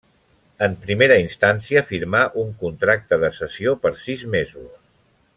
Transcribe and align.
En 0.67 0.71
primera 0.85 1.17
instància 1.23 1.83
firmà 1.89 2.21
un 2.43 2.49
contracte 2.63 3.19
de 3.25 3.29
cessió 3.41 3.75
per 3.85 3.93
sis 4.07 4.25
mesos. 4.37 4.73